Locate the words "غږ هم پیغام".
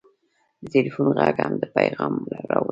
1.17-2.13